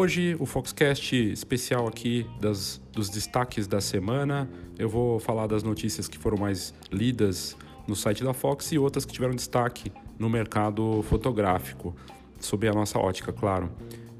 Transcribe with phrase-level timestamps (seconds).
[0.00, 4.48] Hoje o Foxcast especial aqui das, dos destaques da semana.
[4.78, 9.04] Eu vou falar das notícias que foram mais lidas no site da Fox e outras
[9.04, 11.96] que tiveram destaque no mercado fotográfico,
[12.38, 13.72] sob a nossa ótica, claro.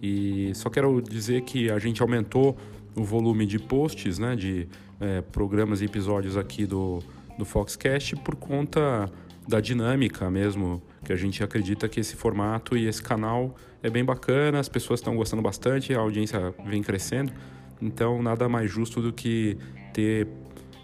[0.02, 2.56] E só quero dizer que a gente aumentou
[2.96, 4.66] o volume de posts, né, de
[4.98, 6.98] é, programas e episódios aqui do,
[7.38, 9.08] do Foxcast por conta
[9.46, 14.04] da dinâmica mesmo, que a gente acredita que esse formato e esse canal é bem
[14.04, 17.32] bacana, as pessoas estão gostando bastante, a audiência vem crescendo,
[17.80, 19.56] então nada mais justo do que
[19.94, 20.28] ter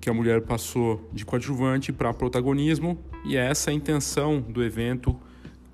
[0.00, 5.16] que a mulher passou de coadjuvante para protagonismo, e é essa a intenção do evento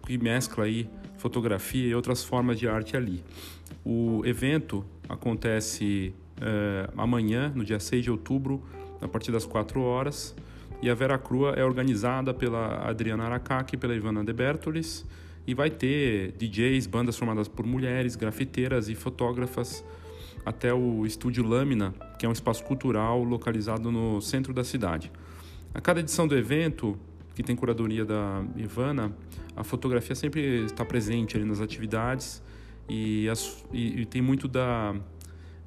[0.06, 3.22] que mescla aí fotografia e outras formas de arte ali.
[3.84, 8.62] O evento acontece é, amanhã, no dia 6 de outubro,
[9.00, 10.34] a partir das 4 horas,
[10.82, 15.06] e a Vera Crua é organizada pela Adriana Aracaki e pela Ivana De Bertolis,
[15.46, 19.84] e vai ter DJs, bandas formadas por mulheres, grafiteiras e fotógrafas,
[20.44, 25.10] até o Estúdio Lâmina, que é um espaço cultural localizado no centro da cidade.
[25.72, 26.98] A cada edição do evento,
[27.34, 29.12] que tem curadoria da Ivana,
[29.56, 32.42] a fotografia sempre está presente ali nas atividades
[32.88, 34.94] e, as, e, e tem muito da,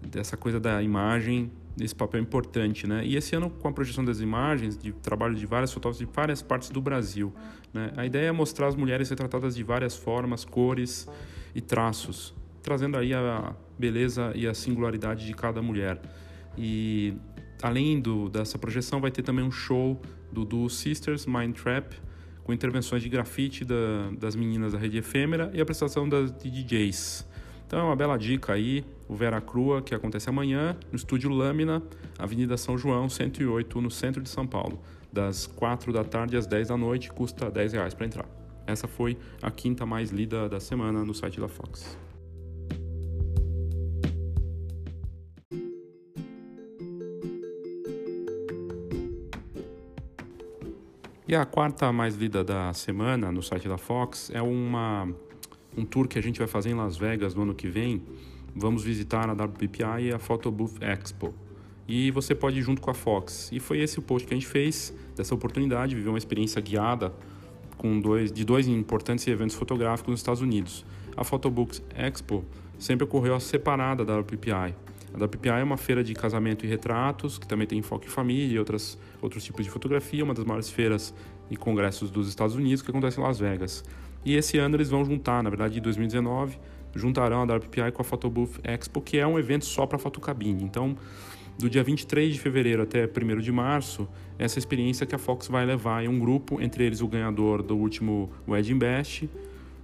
[0.02, 1.52] dessa coisa da imagem
[1.84, 3.06] esse papel importante, né?
[3.06, 6.42] E esse ano com a projeção das imagens, de trabalho de várias fotógrafas de várias
[6.42, 7.34] partes do Brasil,
[7.74, 7.92] né?
[7.98, 11.08] A ideia é mostrar as mulheres retratadas de várias formas, cores
[11.54, 12.34] e traços,
[12.64, 16.00] trazendo aí a beleza e a singularidade de cada mulher.
[16.58, 17.14] E
[17.66, 20.00] além do, dessa projeção, vai ter também um show
[20.32, 21.96] do duo Sisters Mind Trap,
[22.44, 26.52] com intervenções de grafite da, das meninas da rede efêmera e a prestação das de
[26.52, 27.28] DJs.
[27.66, 31.82] Então é uma bela dica aí, o Vera Crua, que acontece amanhã, no Estúdio Lâmina,
[32.20, 34.80] Avenida São João, 108, no centro de São Paulo,
[35.12, 38.30] das 4 da tarde às 10 da noite, custa 10 reais para entrar.
[38.68, 41.98] Essa foi a quinta mais lida da semana no site da Fox.
[51.36, 55.06] A quarta mais lida da semana no site da Fox é uma,
[55.78, 58.02] um tour que a gente vai fazer em Las Vegas no ano que vem.
[58.56, 61.34] Vamos visitar a WPPI e a Photo Booth Expo.
[61.86, 63.50] E você pode ir junto com a Fox.
[63.52, 67.14] E foi esse o post que a gente fez dessa oportunidade, viver uma experiência guiada
[67.78, 70.86] com dois, de dois importantes eventos fotográficos nos Estados Unidos.
[71.18, 72.46] A Photobooks Expo
[72.80, 74.74] sempre ocorreu separada da WPPI.
[75.16, 78.56] A WPI é uma feira de casamento e retratos, que também tem foco em família
[78.56, 81.14] e outras, outros tipos de fotografia, uma das maiores feiras
[81.50, 83.82] e congressos dos Estados Unidos, que acontece em Las Vegas.
[84.26, 86.60] E esse ano eles vão juntar, na verdade, em 2019,
[86.94, 90.62] juntarão a WPI com a Photobooth Expo, que é um evento só para fotocabine.
[90.62, 90.98] Então,
[91.58, 95.66] do dia 23 de fevereiro até 1 de março, essa experiência que a Fox vai
[95.66, 99.30] levar em um grupo, entre eles o ganhador do último Wedding Best,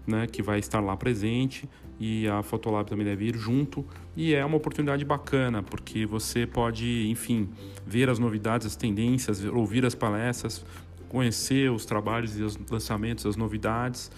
[0.05, 1.69] né, que vai estar lá presente,
[1.99, 3.85] e a Fotolab também deve ir junto.
[4.17, 7.49] E é uma oportunidade bacana, porque você pode, enfim,
[7.85, 10.65] ver as novidades, as tendências, ouvir as palestras,
[11.07, 14.09] conhecer os trabalhos e os lançamentos, as novidades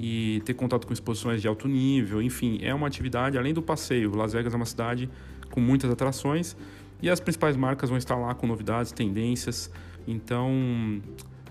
[0.00, 2.22] e ter contato com exposições de alto nível.
[2.22, 4.16] Enfim, é uma atividade além do passeio.
[4.16, 5.10] Las Vegas é uma cidade
[5.50, 6.56] com muitas atrações
[7.00, 9.70] e as principais marcas vão estar lá com novidades, tendências.
[10.06, 11.00] Então,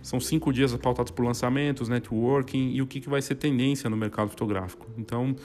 [0.08, 3.98] são cinco dias pautados por lançamentos, networking e o que, que vai ser tendência no
[3.98, 4.88] mercado fotográfico.
[4.98, 5.36] Então,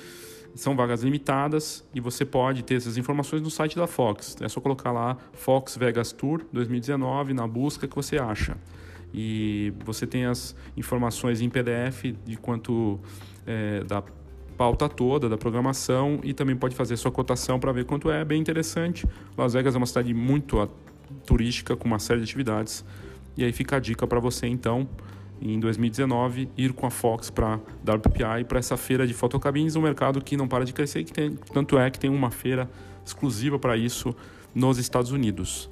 [0.55, 4.37] são vagas limitadas e você pode ter essas informações no site da Fox.
[4.41, 8.57] É só colocar lá Fox Vegas Tour 2019 na busca que você acha.
[9.13, 13.01] E você tem as informações em PDF de quanto
[13.45, 14.01] é, da
[14.57, 18.21] pauta toda da programação e também pode fazer sua cotação para ver quanto é.
[18.21, 19.09] é bem interessante.
[19.37, 20.71] Las Vegas é uma cidade muito
[21.27, 22.85] turística com uma série de atividades.
[23.37, 24.89] E aí fica a dica para você então
[25.41, 30.23] em 2019 ir com a Fox para WPI para essa feira de fotocabines, um mercado
[30.23, 32.71] que não para de crescer, que tem, tanto é que tem uma feira
[33.05, 34.15] exclusiva para isso
[34.55, 35.69] nos Estados Unidos.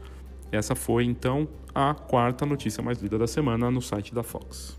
[0.51, 4.77] Essa foi então a quarta notícia mais lida da semana no site da Fox.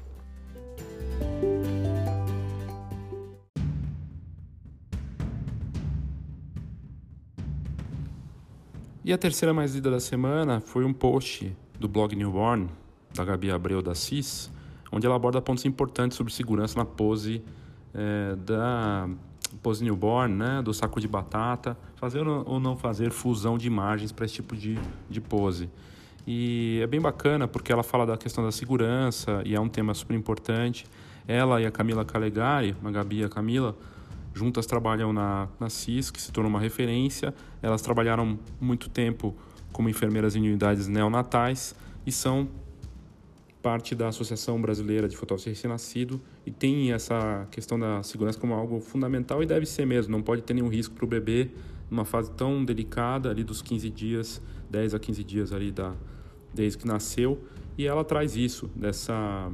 [9.03, 12.69] E a terceira mais lida da semana foi um post do blog Newborn,
[13.13, 14.51] da Gabi Abreu da CIS,
[14.91, 17.43] onde ela aborda pontos importantes sobre segurança na pose
[17.93, 19.09] é, da
[19.61, 24.25] pose newborn, né, do saco de batata, fazer ou não fazer fusão de imagens para
[24.25, 24.79] esse tipo de,
[25.09, 25.69] de pose.
[26.25, 29.93] E é bem bacana porque ela fala da questão da segurança e é um tema
[29.93, 30.85] super importante.
[31.27, 33.75] Ela e a Camila Calegari, a Gabi e a Camila,
[34.33, 37.33] juntas trabalham na, na CIS, que se tornou uma referência.
[37.61, 39.35] Elas trabalharam muito tempo
[39.71, 41.75] como enfermeiras em unidades neonatais
[42.05, 42.49] e são
[43.61, 48.79] parte da Associação Brasileira de Fotógrafos Recém-Nascido e tem essa questão da segurança como algo
[48.79, 51.51] fundamental e deve ser mesmo, não pode ter nenhum risco para o bebê
[51.89, 55.93] numa fase tão delicada ali dos 15 dias, 10 a 15 dias ali da
[56.53, 57.41] desde que nasceu,
[57.77, 59.49] e ela traz isso dessa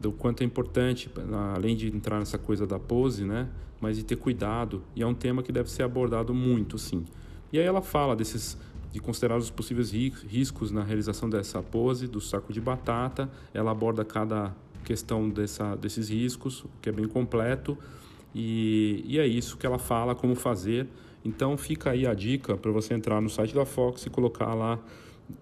[0.00, 1.10] do quanto é importante,
[1.54, 3.48] além de entrar nessa coisa da pose, né,
[3.80, 7.04] mas de ter cuidado, e é um tema que deve ser abordado muito, sim.
[7.52, 8.58] E aí ela fala desses
[8.94, 13.28] de considerar os possíveis riscos na realização dessa pose do saco de batata.
[13.52, 14.54] Ela aborda cada
[14.84, 17.76] questão dessa, desses riscos, que é bem completo,
[18.32, 20.86] e, e é isso que ela fala, como fazer.
[21.24, 24.78] Então fica aí a dica para você entrar no site da Fox e colocar lá,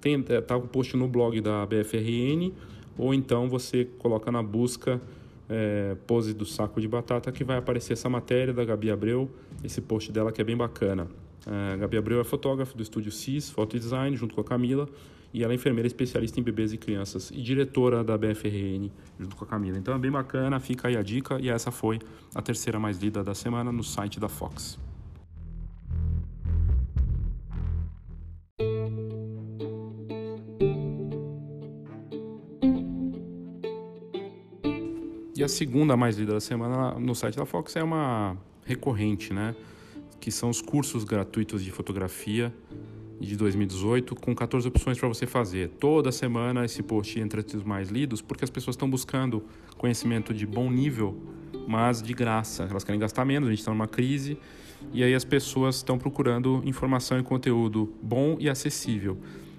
[0.00, 2.54] tem é, tá o um post no blog da BFRN,
[2.96, 4.98] ou então você coloca na busca
[5.46, 9.30] é, pose do saco de batata que vai aparecer essa matéria da Gabi Abreu,
[9.62, 11.06] esse post dela que é bem bacana.
[11.46, 14.88] A Gabi Abreu é fotógrafa do estúdio CIS, Foto Design, junto com a Camila,
[15.34, 19.44] e ela é enfermeira especialista em bebês e crianças e diretora da BFRN, junto com
[19.44, 19.78] a Camila.
[19.78, 21.98] Então é bem bacana, fica aí a dica, e essa foi
[22.34, 24.78] a terceira mais lida da semana no site da Fox.
[35.34, 39.56] E a segunda mais lida da semana no site da Fox é uma recorrente, né?
[40.22, 42.54] Que são os cursos gratuitos de fotografia
[43.20, 45.70] de 2018, com 14 opções para você fazer.
[45.80, 49.42] Toda semana esse post entra entre os mais lidos, porque as pessoas estão buscando
[49.76, 51.20] conhecimento de bom nível,
[51.66, 52.68] mas de graça.
[52.70, 54.38] Elas querem gastar menos, a gente está numa crise,
[54.92, 59.18] e aí as pessoas estão procurando informação e conteúdo bom e acessível.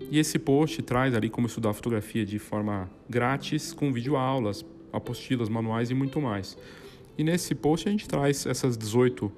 [0.09, 5.91] E esse post traz ali como estudar fotografia de forma grátis, com videoaulas, apostilas, manuais
[5.91, 6.57] e muito mais.
[7.17, 9.29] E nesse post a gente traz essas 18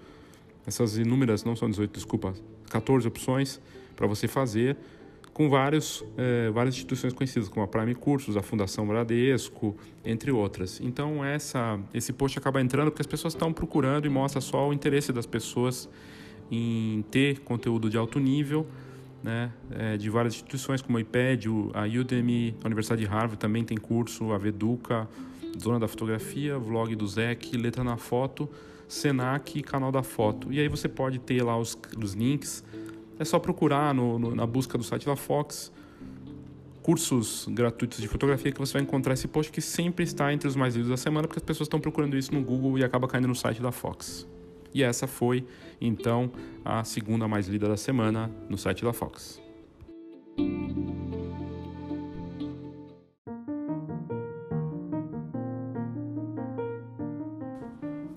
[0.67, 2.34] essas inúmeras, não são 18, desculpa,
[2.69, 3.62] 14 opções
[3.95, 4.77] para você fazer
[5.36, 10.79] com vários, é, várias instituições conhecidas, como a Prime Cursos, a Fundação Bradesco, entre outras.
[10.79, 14.74] Então, essa, esse post acaba entrando porque as pessoas estão procurando e mostra só o
[14.74, 15.89] interesse das pessoas
[16.50, 18.65] em ter conteúdo de alto nível,
[19.22, 23.65] né, é, de várias instituições, como a IPED, a Udemy, a Universidade de Harvard também
[23.65, 25.05] tem curso, a Veduca,
[25.62, 28.50] Zona da Fotografia, Vlog do Zec, Letra na Foto,
[28.88, 30.51] Senac e Canal da Foto.
[30.51, 32.63] E aí você pode ter lá os, os links.
[33.18, 35.72] É só procurar no, no, na busca do site da Fox
[36.86, 40.56] cursos gratuitos de fotografia que você vai encontrar esse post que sempre está entre os
[40.56, 43.27] mais lidos da semana, porque as pessoas estão procurando isso no Google e acaba caindo
[43.27, 44.27] no site da Fox.
[44.72, 45.48] E essa foi,
[45.82, 46.32] então,
[46.63, 49.42] a segunda mais lida da semana no site da Fox.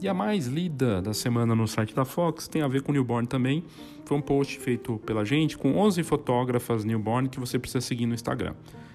[0.01, 3.27] E a mais lida da semana no site da Fox tem a ver com newborn
[3.27, 3.65] também.
[4.05, 8.15] Foi um post feito pela gente com 11 fotógrafas newborn que você precisa seguir no
[8.15, 8.55] Instagram.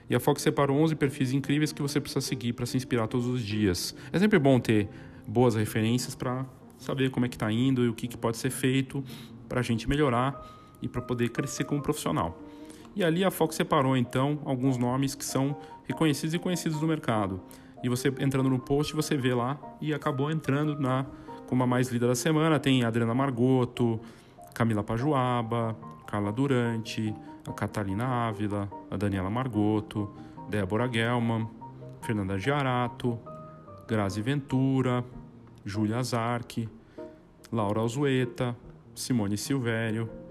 [0.10, 3.28] E a Fox separou 11 perfis incríveis que você precisa seguir para se inspirar todos
[3.28, 3.94] os dias.
[4.14, 4.88] É sempre bom ter
[5.28, 6.46] boas referências para
[6.78, 9.04] saber como é que está indo e o que, que pode ser feito
[9.50, 10.42] para a gente melhorar
[10.82, 12.42] e para poder crescer como profissional.
[12.96, 17.42] E ali a Fox separou então alguns nomes que são reconhecidos e conhecidos no mercado.
[17.84, 21.06] E você entrando no post, você vê lá e acabou entrando na
[21.48, 22.60] como a mais lida da semana.
[22.60, 24.00] Tem Adriana Margoto,
[24.54, 25.76] Camila Pajuaba,
[26.08, 27.14] Carla Durante,
[27.46, 30.10] a Catalina Ávila, a Daniela Margoto,
[30.50, 31.48] Débora Gelman,
[32.02, 33.20] Fernanda Giarato,
[33.88, 35.04] Grazi Ventura,
[35.66, 36.70] Júlia Zarque,
[37.52, 38.56] Laura Alzueta,
[38.96, 40.23] Simone Silvério.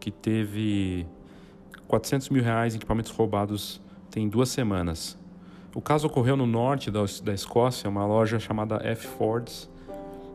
[0.00, 1.06] que teve
[1.86, 5.16] 400 mil reais em equipamentos roubados tem duas semanas.
[5.72, 9.06] O caso ocorreu no norte da, da Escócia, uma loja chamada F.
[9.06, 9.70] Fords,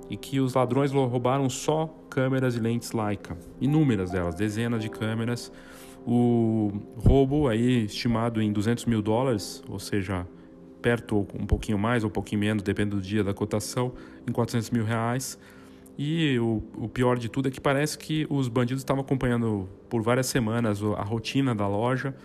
[0.10, 5.52] e que os ladrões roubaram só câmeras e lentes Leica, inúmeras delas, dezenas de câmeras.
[6.08, 10.26] O roubo aí estimado em 200 mil dólares, ou seja,
[10.82, 13.94] perto ou um pouquinho mais ou um pouquinho menos, depende do dia da cotação,
[14.28, 15.38] em 400 mil reais.
[15.98, 20.02] E o, o pior de tudo é que parece que os bandidos estavam acompanhando por
[20.02, 22.16] várias semanas a rotina da loja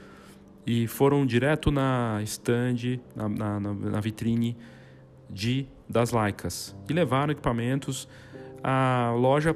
[0.67, 4.57] e foram direto na stand, na, na, na vitrine
[5.29, 8.09] de das Laicas e levaram equipamentos.
[8.63, 9.53] A loja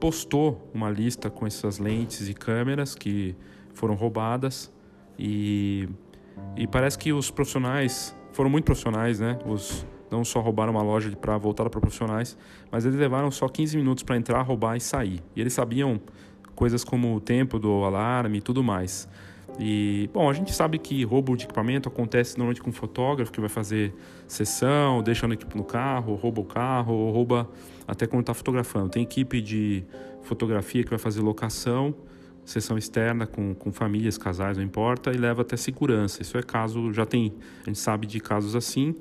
[0.00, 3.36] postou uma lista com essas lentes e câmeras que
[3.72, 4.72] foram roubadas
[5.18, 5.88] e,
[6.56, 9.38] e parece que os profissionais foram muito profissionais, né?
[9.46, 12.36] Os não só roubaram uma loja para voltar para profissionais,
[12.70, 15.22] mas eles levaram só 15 minutos para entrar, roubar e sair.
[15.36, 16.00] E eles sabiam
[16.54, 19.08] coisas como o tempo do alarme e tudo mais.
[19.58, 23.40] E, bom, a gente sabe que roubo de equipamento acontece normalmente com um fotógrafo que
[23.40, 23.94] vai fazer
[24.26, 27.48] sessão, deixa o equipe no carro, rouba o carro, ou rouba
[27.86, 28.88] até quando está fotografando.
[28.88, 29.84] Tem equipe de
[30.22, 31.94] fotografia que vai fazer locação
[32.44, 36.22] sessão externa com, com famílias, casais, não importa, e leva até segurança.
[36.22, 37.32] Isso é caso, já tem,
[37.62, 38.94] a gente sabe de casos assim,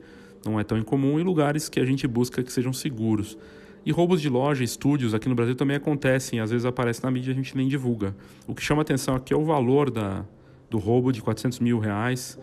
[0.46, 3.38] não é tão incomum, e lugares que a gente busca que sejam seguros.
[3.86, 7.32] E roubos de loja, estúdios aqui no Brasil também acontecem, às vezes aparece na mídia
[7.32, 8.16] e a gente nem divulga.
[8.46, 10.26] O que chama atenção aqui é o valor da,
[10.70, 12.38] do roubo de 400 mil reais,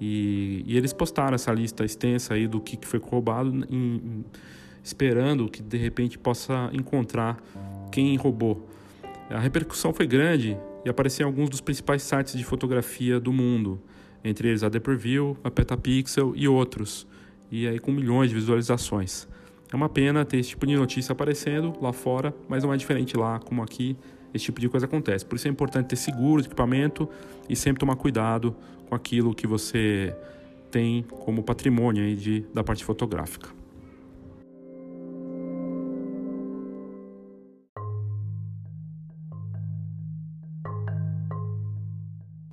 [0.00, 4.24] e, e eles postaram essa lista extensa aí do que, que foi roubado, em,
[4.82, 7.42] esperando que de repente possa encontrar
[7.92, 8.69] quem roubou.
[9.30, 13.80] A repercussão foi grande e apareceu em alguns dos principais sites de fotografia do mundo,
[14.24, 17.06] entre eles a Deperview, a Petapixel e outros,
[17.48, 19.28] e aí com milhões de visualizações.
[19.72, 23.16] É uma pena ter esse tipo de notícia aparecendo lá fora, mas não é diferente
[23.16, 23.96] lá como aqui,
[24.34, 25.24] esse tipo de coisa acontece.
[25.24, 27.08] Por isso é importante ter seguro de equipamento
[27.48, 28.54] e sempre tomar cuidado
[28.88, 30.12] com aquilo que você
[30.72, 33.59] tem como patrimônio aí de, da parte fotográfica.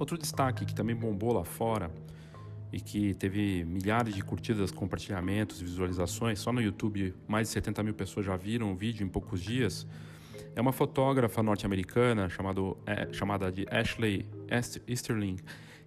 [0.07, 1.91] Outro destaque que também bombou lá fora
[2.71, 7.93] e que teve milhares de curtidas, compartilhamentos, visualizações, só no YouTube mais de 70 mil
[7.93, 9.85] pessoas já viram o vídeo em poucos dias,
[10.55, 12.29] é uma fotógrafa norte-americana
[12.85, 14.25] é, chamada de Ashley
[14.87, 15.39] Easterling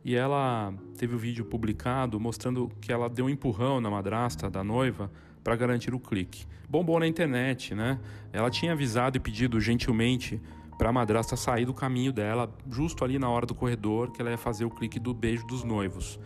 [0.05, 4.51] e ela teve o um vídeo publicado mostrando que ela deu um empurrão na madrasta
[4.51, 5.11] da noiva
[5.43, 6.45] para garantir o clique.
[6.69, 7.99] Bombou na internet, né?
[8.35, 10.39] Ela tinha avisado e pedido gentilmente
[10.81, 14.31] para a madrasta sair do caminho dela, justo ali na hora do corredor, que ela
[14.31, 16.19] ia fazer o clique do beijo dos noivos.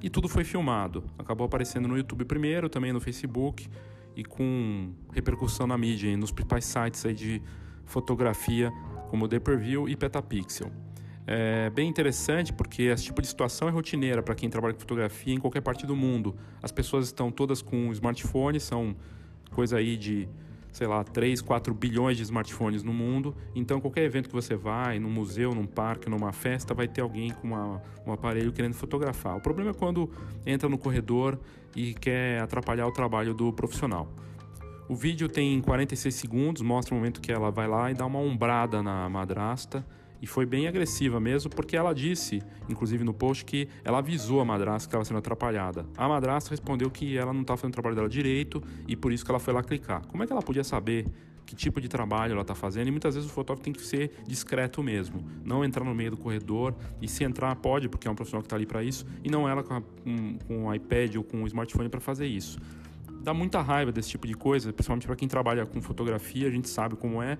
[0.00, 1.02] E tudo foi filmado.
[1.18, 3.68] Acabou aparecendo no YouTube primeiro, também no Facebook
[4.14, 7.42] e com repercussão na mídia, nos principais sites aí de
[7.84, 8.72] fotografia,
[9.10, 10.70] como The Preview e Petapixel.
[11.26, 15.34] É bem interessante porque esse tipo de situação é rotineira para quem trabalha com fotografia
[15.34, 16.36] em qualquer parte do mundo.
[16.62, 18.94] As pessoas estão todas com smartphones, são
[19.50, 20.28] coisa aí de
[20.76, 23.34] sei lá, 3, 4 bilhões de smartphones no mundo.
[23.54, 27.30] Então, qualquer evento que você vai, num museu, num parque, numa festa, vai ter alguém
[27.30, 29.38] com uma, um aparelho querendo fotografar.
[29.38, 30.10] O problema é quando
[30.44, 31.40] entra no corredor
[31.74, 34.06] e quer atrapalhar o trabalho do profissional.
[34.86, 38.18] O vídeo tem 46 segundos, mostra o momento que ela vai lá e dá uma
[38.18, 39.82] ombrada na madrasta.
[40.20, 44.44] E foi bem agressiva mesmo, porque ela disse, inclusive no post, que ela avisou a
[44.44, 45.86] madrasta que estava sendo atrapalhada.
[45.96, 49.24] A madrasta respondeu que ela não estava fazendo o trabalho dela direito e por isso
[49.24, 50.06] que ela foi lá clicar.
[50.06, 51.06] Como é que ela podia saber
[51.44, 52.88] que tipo de trabalho ela está fazendo?
[52.88, 56.16] E muitas vezes o fotógrafo tem que ser discreto mesmo, não entrar no meio do
[56.16, 56.74] corredor.
[57.00, 59.48] E se entrar, pode, porque é um profissional que está ali para isso, e não
[59.48, 62.58] ela com, a, com, com o iPad ou com o smartphone para fazer isso
[63.26, 66.68] dá muita raiva desse tipo de coisa, principalmente para quem trabalha com fotografia, a gente
[66.68, 67.36] sabe como é.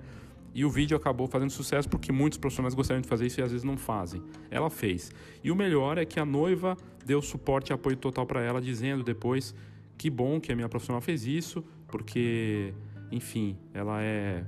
[0.53, 3.51] E o vídeo acabou fazendo sucesso porque muitos profissionais gostariam de fazer isso e às
[3.51, 4.23] vezes não fazem.
[4.49, 5.11] Ela fez.
[5.43, 6.75] E o melhor é que a noiva
[7.05, 9.53] deu suporte e apoio total para ela, dizendo depois
[9.97, 12.73] que bom que a minha profissional fez isso, porque,
[13.11, 14.45] enfim, ela é.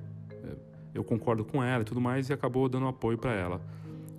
[0.93, 3.61] Eu concordo com ela e tudo mais, e acabou dando apoio para ela.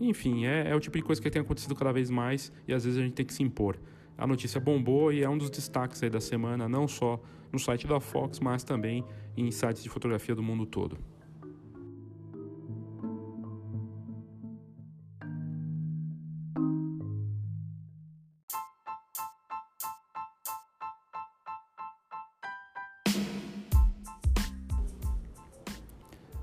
[0.00, 2.84] Enfim, é, é o tipo de coisa que tem acontecido cada vez mais e às
[2.84, 3.76] vezes a gente tem que se impor.
[4.16, 7.20] A notícia bombou e é um dos destaques aí da semana, não só
[7.52, 9.04] no site da Fox, mas também
[9.36, 10.96] em sites de fotografia do mundo todo.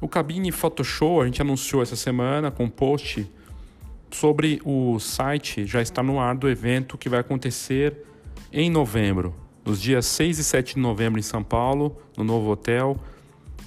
[0.07, 3.29] O Cabine Photoshop a gente anunciou essa semana com um post
[4.09, 8.05] sobre o site já está no ar do evento que vai acontecer
[8.53, 9.35] em novembro,
[9.65, 12.97] nos dias 6 e 7 de novembro em São Paulo, no novo hotel.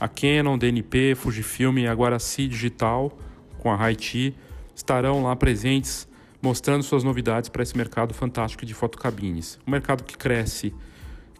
[0.01, 3.13] A Canon, DNP, Fujifilm e a Guaraci Digital
[3.59, 4.35] com a Haiti
[4.75, 6.09] estarão lá presentes
[6.41, 9.59] mostrando suas novidades para esse mercado fantástico de fotocabines.
[9.67, 10.73] Um mercado que cresce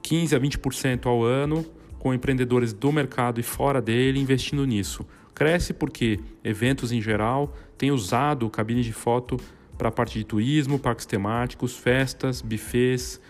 [0.03, 1.65] 15 a 20% ao ano,
[2.01, 5.07] com empreendedores do mercado e fora dele investindo nisso.
[5.33, 9.37] Cresce porque eventos em geral têm usado cabines de foto
[9.79, 13.21] para parte de turismo, parques temáticos, festas, buffets,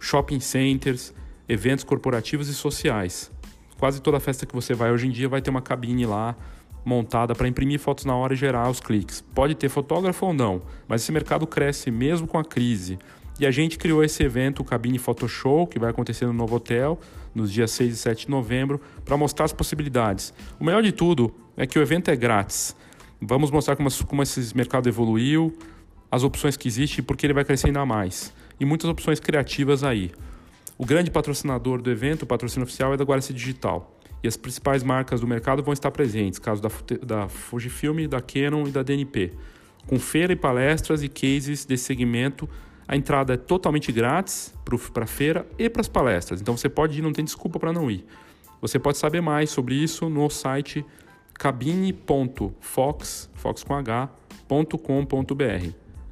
[0.00, 1.12] shopping centers,
[1.48, 3.30] eventos corporativos e sociais.
[3.78, 6.36] Quase toda festa que você vai hoje em dia vai ter uma cabine lá
[6.84, 9.20] montada para imprimir fotos na hora e gerar os cliques.
[9.34, 12.98] Pode ter fotógrafo ou não, mas esse mercado cresce mesmo com a crise.
[13.40, 17.00] E a gente criou esse evento, o Cabine Photoshow, que vai acontecer no novo hotel,
[17.34, 20.32] nos dias 6 e 7 de novembro, para mostrar as possibilidades.
[20.58, 22.76] O melhor de tudo é que o evento é grátis.
[23.20, 25.56] Vamos mostrar como, como esse mercado evoluiu,
[26.10, 28.32] as opções que existem e por que ele vai crescer ainda mais.
[28.58, 30.10] E muitas opções criativas aí.
[30.76, 33.98] O grande patrocinador do evento, o patrocínio oficial, é da Guaraci Digital.
[34.22, 36.68] E as principais marcas do mercado vão estar presentes, caso da,
[37.04, 39.32] da Fujifilm, da Canon e da DNP.
[39.86, 42.48] Com feira e palestras e cases desse segmento,
[42.86, 44.54] a entrada é totalmente grátis
[44.92, 46.40] para a feira e para as palestras.
[46.40, 48.04] Então você pode ir, não tem desculpa para não ir.
[48.60, 50.84] Você pode saber mais sobre isso no site
[51.34, 54.12] cabine.fox, fox com h.com.br.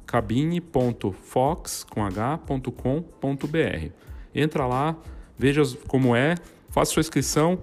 [0.05, 3.91] cabine.fox com h.com.br.
[4.35, 4.97] Entra lá,
[5.37, 6.35] veja como é,
[6.69, 7.59] faça sua inscrição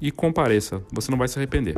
[0.00, 0.82] e compareça.
[0.92, 1.76] Você não vai se arrepender.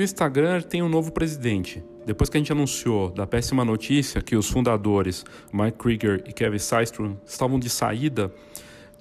[0.00, 1.84] O Instagram tem um novo presidente.
[2.06, 6.58] Depois que a gente anunciou da péssima notícia que os fundadores Mike Krieger e Kevin
[6.58, 8.32] Systrom estavam de saída,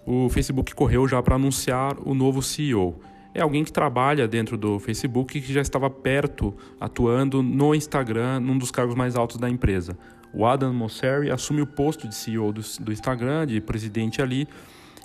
[0.05, 2.99] o Facebook correu já para anunciar o novo CEO.
[3.33, 8.57] É alguém que trabalha dentro do Facebook que já estava perto, atuando no Instagram, num
[8.57, 9.97] dos cargos mais altos da empresa.
[10.33, 14.47] O Adam Mosseri assume o posto de CEO do, do Instagram, de presidente ali,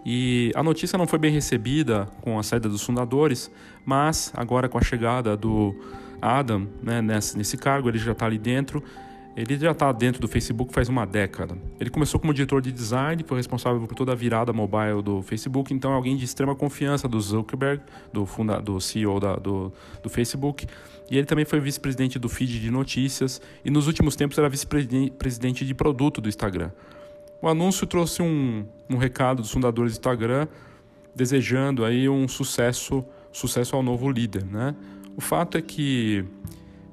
[0.04, 3.50] e a notícia não foi bem recebida com a saída dos fundadores,
[3.86, 5.74] mas agora com a chegada do
[6.20, 8.82] Adam né, nesse, nesse cargo, ele já está ali dentro.
[9.36, 11.58] Ele já está dentro do Facebook faz uma década.
[11.80, 15.74] Ele começou como diretor de design, foi responsável por toda a virada mobile do Facebook,
[15.74, 20.08] então é alguém de extrema confiança do Zuckerberg, do, funda, do CEO da, do, do
[20.08, 20.68] Facebook.
[21.10, 25.66] E ele também foi vice-presidente do feed de notícias e nos últimos tempos era vice-presidente
[25.66, 26.70] de produto do Instagram.
[27.44, 30.48] O anúncio trouxe um, um recado dos fundadores do Instagram
[31.14, 34.74] desejando aí um sucesso, sucesso ao novo líder, né?
[35.14, 36.24] O fato é que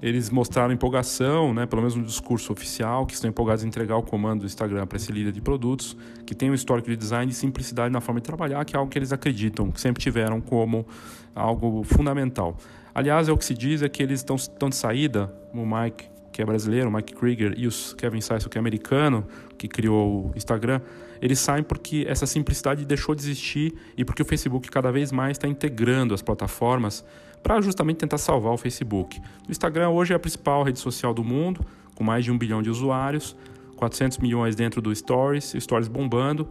[0.02, 4.04] eles mostraram empolgação, né, pelo menos no discurso oficial, que estão empolgados em entregar o
[4.04, 7.34] comando do Instagram para esse líder de produtos, que tem um histórico de design e
[7.34, 10.86] simplicidade na forma de trabalhar, que é algo que eles acreditam, que sempre tiveram como
[11.34, 12.58] algo fundamental.
[12.94, 16.42] Aliás, é o que se diz é que eles estão, de saída, o Mike que
[16.42, 19.26] é brasileiro, o Mike Krieger, e o Kevin Systrom, que é americano,
[19.58, 20.82] que criou o Instagram,
[21.22, 25.38] eles saem porque essa simplicidade deixou de existir e porque o Facebook cada vez mais
[25.38, 27.06] está integrando as plataformas
[27.44, 29.22] para justamente tentar salvar o Facebook.
[29.48, 31.66] O Instagram hoje é a principal rede social do mundo,
[31.96, 33.36] com mais de um bilhão de usuários,
[33.76, 36.48] 400 milhões dentro do Stories, Stories bombando,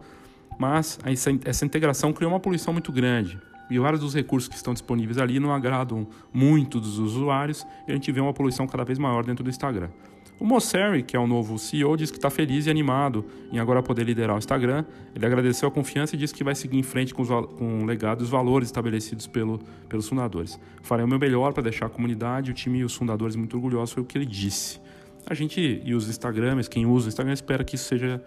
[0.57, 0.99] mas
[1.45, 3.39] essa integração criou uma poluição muito grande.
[3.71, 7.95] E vários dos recursos que estão disponíveis ali não agradam muito dos usuários e a
[7.95, 9.89] gente vê uma poluição cada vez maior dentro do Instagram.
[10.37, 13.81] O Mosseri, que é o novo CEO, diz que está feliz e animado em agora
[13.81, 14.83] poder liderar o Instagram.
[15.15, 17.85] Ele agradeceu a confiança e disse que vai seguir em frente com, os, com o
[17.85, 20.59] legado e os valores estabelecidos pelo, pelos fundadores.
[20.81, 23.93] Farei o meu melhor para deixar a comunidade, o time e os fundadores muito orgulhosos,
[23.93, 24.81] foi o que ele disse.
[25.27, 28.21] A gente e os Instagrams, quem usa o Instagram, espera que isso seja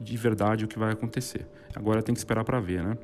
[0.00, 1.46] de verdade o que vai acontecer.
[1.76, 2.96] Agora tem que esperar para ver, né?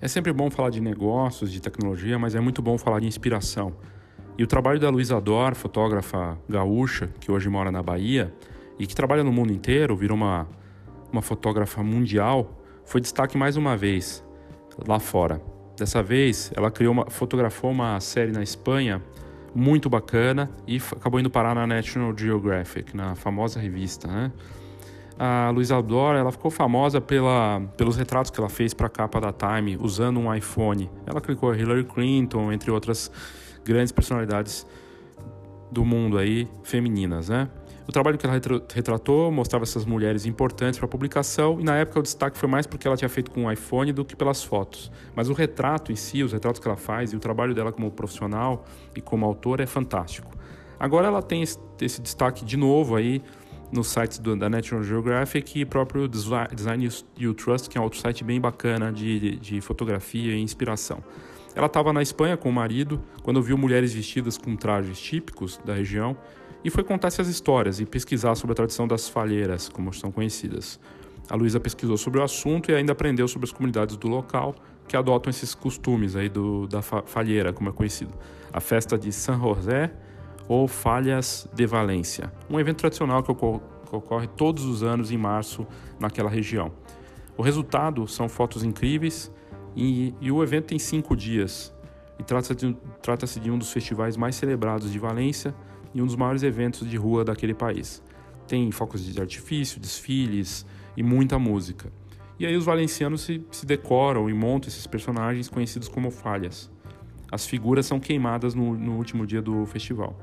[0.00, 3.74] É sempre bom falar de negócios, de tecnologia, mas é muito bom falar de inspiração.
[4.38, 8.32] E o trabalho da Luísa Dor, fotógrafa gaúcha, que hoje mora na Bahia
[8.78, 10.46] e que trabalha no mundo inteiro, virou uma,
[11.12, 14.24] uma fotógrafa mundial, foi destaque mais uma vez
[14.86, 15.42] lá fora.
[15.76, 19.02] Dessa vez, ela criou uma, fotografou uma série na Espanha
[19.52, 24.30] muito bacana e acabou indo parar na National Geographic, na famosa revista, né?
[25.18, 29.20] A Luísa Dora, ela ficou famosa pela, pelos retratos que ela fez para a capa
[29.20, 30.88] da Time usando um iPhone.
[31.04, 33.10] Ela clicou Hillary Clinton, entre outras
[33.64, 34.64] grandes personalidades
[35.72, 37.48] do mundo aí femininas, né?
[37.86, 38.38] O trabalho que ela
[38.74, 42.66] retratou mostrava essas mulheres importantes para a publicação e na época o destaque foi mais
[42.66, 44.92] porque ela tinha feito com um iPhone do que pelas fotos.
[45.16, 47.90] Mas o retrato em si, os retratos que ela faz e o trabalho dela como
[47.90, 50.30] profissional e como autora é fantástico.
[50.78, 53.22] Agora ela tem esse destaque de novo aí
[53.72, 57.98] nos sites do, da National Geographic e próprio Design You Trust, que é um outro
[57.98, 61.02] site bem bacana de, de fotografia e inspiração.
[61.54, 65.74] Ela estava na Espanha com o marido quando viu mulheres vestidas com trajes típicos da
[65.74, 66.16] região
[66.64, 70.78] e foi contar essas histórias e pesquisar sobre a tradição das falheiras, como são conhecidas.
[71.28, 74.54] A Luísa pesquisou sobre o assunto e ainda aprendeu sobre as comunidades do local
[74.86, 78.12] que adotam esses costumes aí do, da falheira, como é conhecido.
[78.52, 79.92] A festa de San José
[80.48, 85.66] ou Falhas de Valência, um evento tradicional que ocorre todos os anos em março
[86.00, 86.72] naquela região.
[87.36, 89.30] O resultado são fotos incríveis
[89.76, 91.72] e, e o evento tem cinco dias.
[92.18, 95.54] E trata-se de, trata de um dos festivais mais celebrados de Valência
[95.94, 98.02] e um dos maiores eventos de rua daquele país.
[98.48, 101.92] Tem focos de artifício, desfiles e muita música.
[102.40, 106.70] E aí os valencianos se, se decoram e montam esses personagens conhecidos como falhas.
[107.30, 110.16] As figuras são queimadas no, no último dia do festival.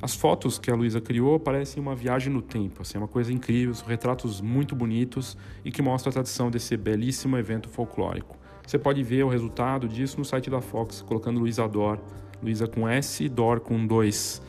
[0.00, 3.32] As fotos que a Luísa criou parecem uma viagem no tempo, assim, é uma coisa
[3.32, 8.36] incrível, são retratos muito bonitos e que mostram a tradição desse belíssimo evento folclórico.
[8.66, 11.98] Você pode ver o resultado disso no site da Fox, colocando Luísa Dor,
[12.42, 14.42] Luísa com S, Dor com dois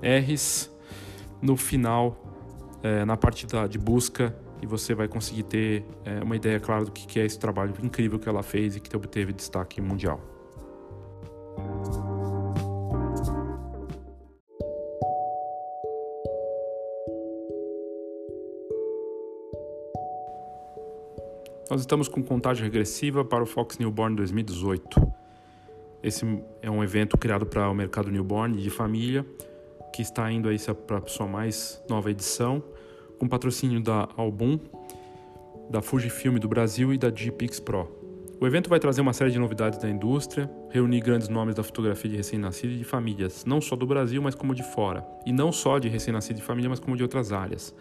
[0.00, 0.70] R's
[1.42, 2.16] no final,
[2.82, 6.84] é, na parte da, de busca, e você vai conseguir ter é, uma ideia clara
[6.86, 10.33] do que é esse trabalho incrível que ela fez e que obteve destaque mundial.
[21.74, 25.12] Nós estamos com contagem regressiva para o Fox Newborn 2018.
[26.04, 26.24] Esse
[26.62, 29.26] é um evento criado para o mercado newborn de família,
[29.92, 30.56] que está indo aí
[30.86, 32.62] para a sua mais nova edição,
[33.18, 34.56] com patrocínio da Album,
[35.68, 37.90] da Fujifilm do Brasil e da Gpix Pro.
[38.40, 42.08] O evento vai trazer uma série de novidades da indústria, reunir grandes nomes da fotografia
[42.08, 45.04] de recém-nascido e de famílias, não só do Brasil, mas como de fora.
[45.26, 47.74] E não só de recém-nascido e família, mas como de outras áreas.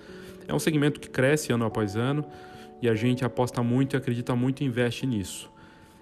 [0.48, 2.26] É um segmento que cresce ano após ano,
[2.84, 5.50] e a gente aposta muito e acredita muito e investe nisso.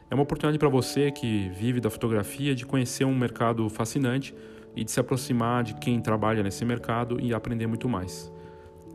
[0.09, 4.33] É uma oportunidade para você que vive da fotografia de conhecer um mercado fascinante
[4.75, 8.33] e de se aproximar de quem trabalha nesse mercado e aprender muito mais.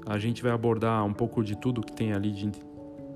[0.05, 2.51] A gente vai abordar um pouco de tudo que tem ali de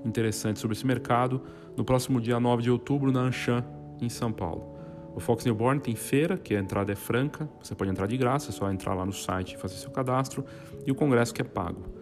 [0.05, 1.41] interessante sobre esse mercado
[1.75, 3.65] no próximo dia 9 de outubro na Anshan,
[4.01, 4.73] em São Paulo.
[5.13, 8.51] O Fox Newborn tem feira, que a entrada é franca, você pode entrar de graça,
[8.51, 10.45] é só entrar lá no site e fazer seu cadastro,
[10.87, 12.00] e o congresso que é pago.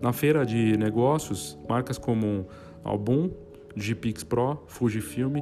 [0.00, 2.46] Na feira de negócios, marcas como
[2.82, 3.30] Album,
[3.76, 5.36] Gpix Pro, Fujifilm,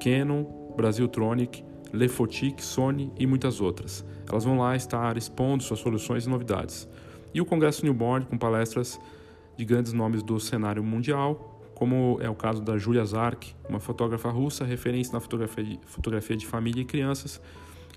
[0.00, 0.44] Canon,
[0.76, 4.04] Brasiltronic, Lefotic, Sony e muitas outras.
[4.28, 6.88] Elas vão lá estar expondo suas soluções e novidades.
[7.32, 8.98] E o Congresso Newborn com palestras
[9.56, 14.30] de grandes nomes do cenário mundial, como é o caso da Julia Zark, uma fotógrafa
[14.30, 17.40] russa referência na fotografia de, fotografia de família e crianças,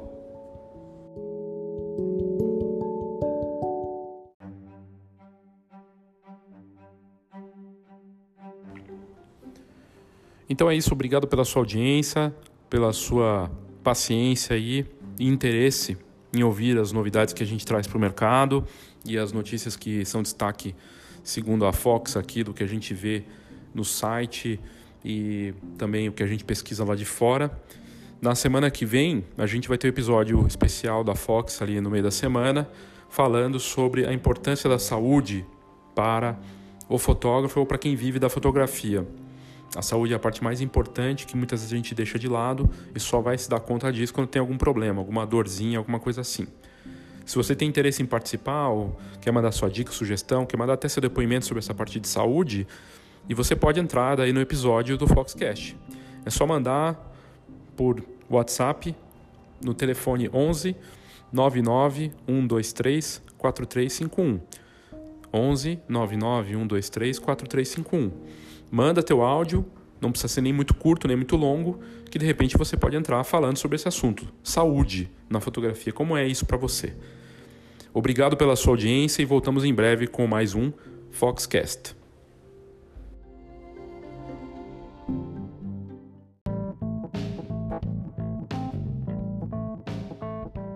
[10.48, 12.34] Então é isso, obrigado pela sua audiência,
[12.70, 13.50] pela sua
[13.82, 14.86] paciência aí
[15.18, 15.98] e interesse
[16.32, 18.64] em ouvir as novidades que a gente traz para o mercado
[19.04, 20.74] e as notícias que são destaque
[21.22, 23.24] segundo a Fox aqui do que a gente vê
[23.74, 24.58] no site
[25.06, 27.56] e também o que a gente pesquisa lá de fora.
[28.20, 31.88] Na semana que vem, a gente vai ter um episódio especial da Fox ali no
[31.88, 32.68] meio da semana,
[33.08, 35.46] falando sobre a importância da saúde
[35.94, 36.36] para
[36.88, 39.06] o fotógrafo ou para quem vive da fotografia.
[39.76, 42.68] A saúde é a parte mais importante que muitas vezes a gente deixa de lado
[42.92, 46.22] e só vai se dar conta disso quando tem algum problema, alguma dorzinha, alguma coisa
[46.22, 46.48] assim.
[47.24, 50.88] Se você tem interesse em participar ou quer mandar sua dica, sugestão, quer mandar até
[50.88, 52.66] seu depoimento sobre essa parte de saúde,
[53.28, 55.76] e você pode entrar aí no episódio do Foxcast.
[56.24, 57.14] É só mandar
[57.76, 58.94] por WhatsApp
[59.62, 60.76] no telefone 11
[61.32, 64.40] 99 123 4351.
[65.32, 69.64] 11 99 123 4351 manda teu áudio,
[70.00, 73.22] não precisa ser nem muito curto, nem muito longo, que de repente você pode entrar
[73.24, 74.26] falando sobre esse assunto.
[74.42, 76.94] Saúde na fotografia, como é isso para você?
[77.92, 80.72] Obrigado pela sua audiência e voltamos em breve com mais um
[81.10, 81.96] Foxcast.